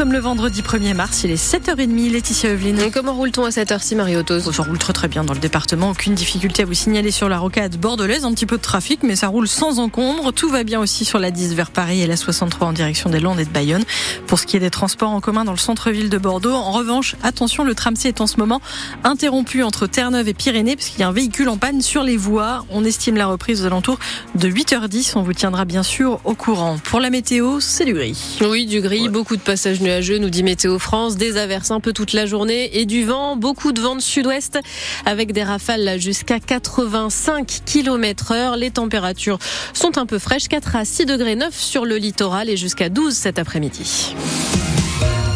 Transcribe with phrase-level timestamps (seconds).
[0.00, 2.90] sommes le vendredi 1er mars, il est 7h30, Laetitia Evelyne.
[2.90, 6.14] comment roule-t-on à cette heure-ci, Marie-Autos Ça roule très très bien dans le département, aucune
[6.14, 9.28] difficulté à vous signaler sur la rocade bordelaise, un petit peu de trafic, mais ça
[9.28, 10.32] roule sans encombre.
[10.32, 13.20] Tout va bien aussi sur la 10 vers Paris et la 63 en direction des
[13.20, 13.82] Landes et de Bayonne.
[14.26, 17.14] Pour ce qui est des transports en commun dans le centre-ville de Bordeaux, en revanche,
[17.22, 18.62] attention, le tram C est en ce moment
[19.04, 22.16] interrompu entre Terre-Neuve et Pyrénées, parce qu'il y a un véhicule en panne sur les
[22.16, 22.64] voies.
[22.70, 23.98] On estime la reprise aux alentours
[24.34, 25.12] de 8h10.
[25.16, 26.78] On vous tiendra bien sûr au courant.
[26.84, 28.38] Pour la météo, c'est du gris.
[28.40, 32.12] Oui, du gris, beaucoup de passages nous dit Météo France, des averses un peu toute
[32.12, 34.58] la journée et du vent, beaucoup de vent de sud-ouest
[35.04, 38.56] avec des rafales jusqu'à 85 km heure.
[38.56, 39.38] Les températures
[39.72, 43.14] sont un peu fraîches, 4 à 6 degrés 9 sur le littoral et jusqu'à 12
[43.14, 44.14] cet après-midi.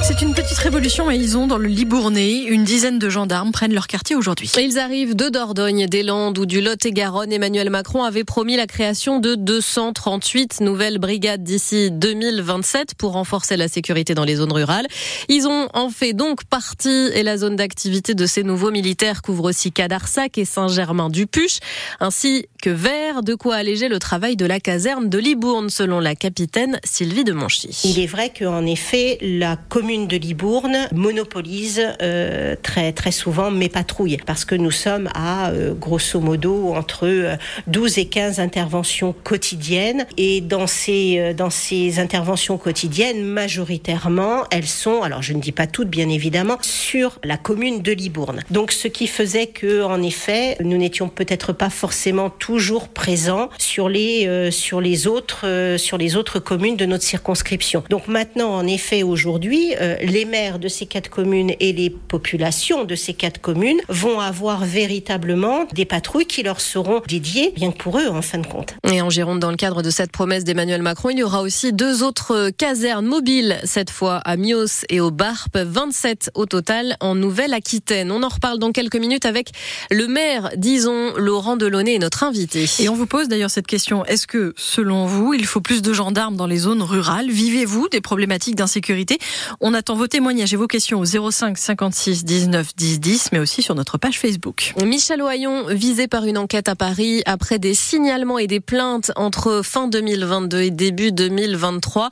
[0.07, 2.43] C'est une petite révolution et ils ont dans le Libournais.
[2.43, 4.53] Une dizaine de gendarmes prennent leur quartier aujourd'hui.
[4.63, 7.33] Ils arrivent de Dordogne, des Landes ou du Lot-et-Garonne.
[7.33, 13.67] Emmanuel Macron avait promis la création de 238 nouvelles brigades d'ici 2027 pour renforcer la
[13.67, 14.87] sécurité dans les zones rurales.
[15.31, 19.45] Ils ont en fait donc partie et la zone d'activité de ces nouveaux militaires couvre
[19.45, 21.61] aussi Cadarsac et Saint-Germain-du-Puche,
[22.01, 26.15] ainsi que Vert, de quoi alléger le travail de la caserne de Libourne, selon la
[26.15, 27.81] capitaine Sylvie de Monchy.
[27.85, 33.69] Il est vrai qu'en effet, la commune de Libourne monopolise euh, très très souvent mes
[33.69, 37.37] patrouilles parce que nous sommes à euh, grosso modo entre
[37.69, 44.67] 12 euh, et 15 interventions quotidiennes et dans ces dans ces interventions quotidiennes majoritairement elles
[44.67, 48.41] sont alors je ne dis pas toutes bien évidemment sur la commune de Libourne.
[48.51, 53.89] Donc ce qui faisait que en effet nous n'étions peut-être pas forcément toujours présents sur
[53.89, 57.85] les sur les autres sur les autres communes de notre circonscription.
[57.91, 62.85] Donc maintenant en effet aujourd'hui euh, les maires de ces quatre communes et les populations
[62.85, 67.77] de ces quatre communes vont avoir véritablement des patrouilles qui leur seront dédiées, bien que
[67.77, 68.75] pour eux, en fin de compte.
[68.91, 71.73] Et en Gironde, dans le cadre de cette promesse d'Emmanuel Macron, il y aura aussi
[71.73, 77.15] deux autres casernes mobiles, cette fois à Mios et au Barp, 27 au total en
[77.15, 78.11] Nouvelle-Aquitaine.
[78.11, 79.51] On en reparle dans quelques minutes avec
[79.91, 82.65] le maire, disons, Laurent Delaunay, notre invité.
[82.81, 84.05] Et on vous pose d'ailleurs cette question.
[84.07, 87.31] Est-ce que, selon vous, il faut plus de gendarmes dans les zones rurales?
[87.31, 89.19] Vivez-vous des problématiques d'insécurité?
[89.61, 93.63] On attend vos témoignages et vos questions au 05 56 19 10 10, mais aussi
[93.63, 94.75] sur notre page Facebook.
[94.85, 99.63] Michel Oyon, visé par une enquête à Paris après des signalements et des plaintes entre
[99.65, 102.11] fin 2022 et début 2023.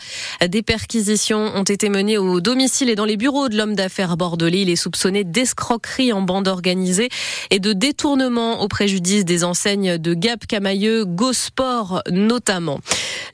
[0.49, 4.63] Des perquisitions ont été menées au domicile et dans les bureaux de l'homme d'affaires bordelais.
[4.63, 7.09] Il est soupçonné d'escroquerie en bande organisée
[7.51, 12.81] et de détournement au préjudice des enseignes de Gap Camailleux, Gosport notamment.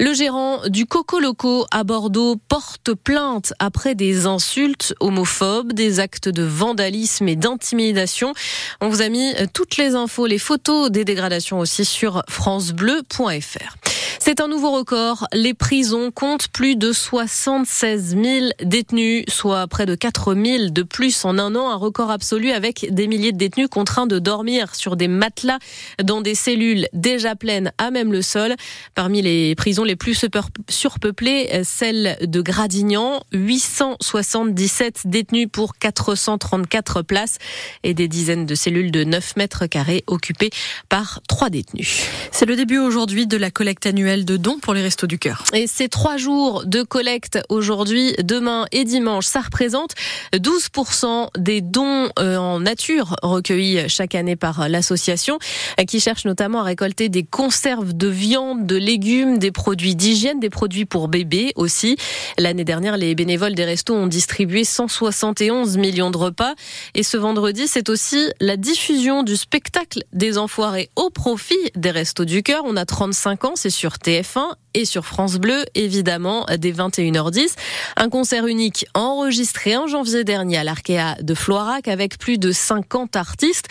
[0.00, 6.28] Le gérant du Coco Loco à Bordeaux porte plainte après des insultes homophobes, des actes
[6.28, 8.34] de vandalisme et d'intimidation.
[8.80, 13.97] On vous a mis toutes les infos, les photos des dégradations aussi sur francebleu.fr.
[14.28, 15.26] C'est un nouveau record.
[15.32, 21.24] Les prisons comptent plus de 76 000 détenus, soit près de 4 000 de plus
[21.24, 21.70] en un an.
[21.70, 25.58] Un record absolu avec des milliers de détenus contraints de dormir sur des matelas
[26.04, 28.54] dans des cellules déjà pleines à même le sol.
[28.94, 30.26] Parmi les prisons les plus
[30.68, 37.38] surpeuplées, celle de Gradignan, 877 détenus pour 434 places
[37.82, 40.50] et des dizaines de cellules de 9 mètres carrés occupées
[40.90, 42.02] par trois détenus.
[42.30, 45.44] C'est le début aujourd'hui de la collecte annuelle de dons pour les Restos du Cœur.
[45.52, 49.92] Et ces trois jours de collecte aujourd'hui, demain et dimanche, ça représente
[50.32, 55.38] 12% des dons euh, en nature recueillis chaque année par l'association
[55.86, 60.50] qui cherche notamment à récolter des conserves de viande, de légumes, des produits d'hygiène, des
[60.50, 61.96] produits pour bébés aussi.
[62.38, 66.54] L'année dernière, les bénévoles des restos ont distribué 171 millions de repas.
[66.94, 72.24] Et ce vendredi, c'est aussi la diffusion du spectacle des enfoirés au profit des restos
[72.24, 72.62] du cœur.
[72.64, 77.56] On a 35 ans, c'est sur TF1 et sur France Bleu, évidemment, dès 21h10.
[77.96, 83.16] Un concert unique enregistré en janvier dernier à l'Arkea de Floirac avec plus de 50
[83.16, 83.66] artistes.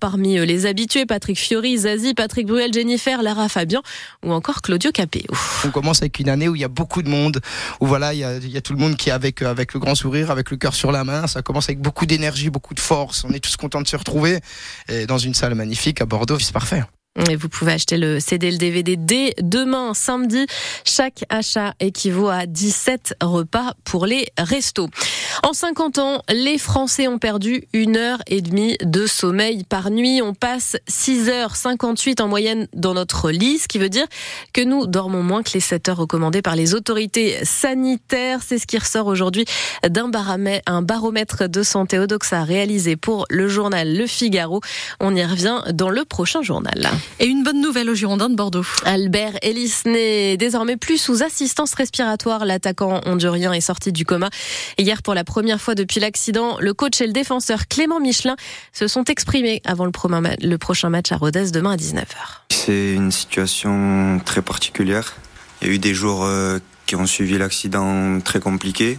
[0.00, 3.82] Parmi les habitués, Patrick Fiori, Zazie, Patrick Bruel, Jennifer, Lara Fabian
[4.24, 5.28] ou encore Claudio Capéo.
[5.64, 7.40] On commence avec une année où il y a beaucoup de monde,
[7.80, 10.32] où voilà, il y a, tout le monde qui est avec, avec le grand sourire,
[10.32, 11.28] avec le cœur sur la main.
[11.28, 13.22] Ça commence avec beaucoup d'énergie, beaucoup de force.
[13.24, 14.40] On est tous contents de se retrouver
[14.88, 16.40] et dans une salle magnifique à Bordeaux.
[16.40, 16.82] C'est parfait.
[17.30, 20.46] Et vous pouvez acheter le CD, le DVD dès demain, samedi.
[20.84, 24.88] Chaque achat équivaut à 17 repas pour les restos.
[25.42, 30.20] En 50 ans, les Français ont perdu une heure et demie de sommeil par nuit.
[30.20, 34.06] On passe 6h58 en moyenne dans notre lit, ce qui veut dire
[34.52, 38.40] que nous dormons moins que les 7 heures recommandées par les autorités sanitaires.
[38.46, 39.46] C'est ce qui ressort aujourd'hui
[39.88, 44.60] d'un baromètre de santé Odoxa réalisé pour le journal Le Figaro.
[45.00, 46.90] On y revient dans le prochain journal.
[47.18, 48.66] Et une bonne nouvelle aux Girondins de Bordeaux.
[48.84, 52.44] Albert Ellis n'est désormais plus sous assistance respiratoire.
[52.44, 54.30] L'attaquant hondurien est sorti du coma.
[54.78, 58.36] Hier, pour la première fois depuis l'accident, le coach et le défenseur Clément Michelin
[58.72, 62.06] se sont exprimés avant le prochain match à Rodez demain à 19h.
[62.50, 65.14] C'est une situation très particulière.
[65.60, 68.98] Il y a eu des jours euh, qui ont suivi l'accident très compliqué.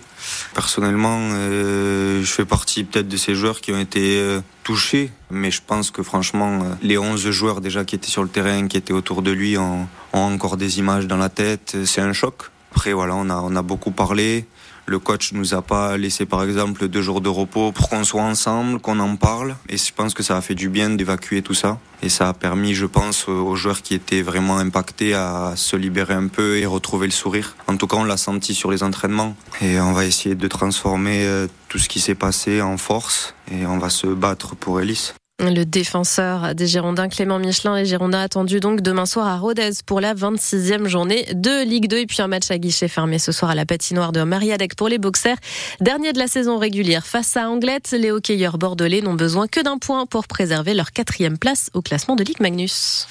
[0.54, 5.52] Personnellement, euh, je fais partie peut-être de ces joueurs qui ont été euh, touchés, mais
[5.52, 8.78] je pense que franchement, euh, les 11 joueurs déjà qui étaient sur le terrain, qui
[8.78, 11.78] étaient autour de lui, ont, ont encore des images dans la tête.
[11.86, 12.52] C'est un choc.
[12.72, 14.46] Après, voilà, on a, on a beaucoup parlé.
[14.90, 18.22] Le coach nous a pas laissé par exemple deux jours de repos pour qu'on soit
[18.22, 19.58] ensemble, qu'on en parle.
[19.68, 21.78] Et je pense que ça a fait du bien d'évacuer tout ça.
[22.02, 26.14] Et ça a permis, je pense, aux joueurs qui étaient vraiment impactés à se libérer
[26.14, 27.58] un peu et retrouver le sourire.
[27.68, 29.36] En tout cas, on l'a senti sur les entraînements.
[29.60, 33.36] Et on va essayer de transformer euh, tout ce qui s'est passé en force.
[33.52, 35.12] Et on va se battre pour Ellis.
[35.40, 40.02] Le défenseur des Girondins, Clément Michelin, les Girondins attendus donc demain soir à Rodez pour
[40.02, 43.52] la 26e journée de Ligue 2 et puis un match à guichet fermé ce soir
[43.52, 45.38] à la patinoire de Mariadec pour les boxers.
[45.80, 49.78] Dernier de la saison régulière face à Anglette, les hockeyeurs bordelais n'ont besoin que d'un
[49.78, 53.06] point pour préserver leur quatrième place au classement de Ligue Magnus.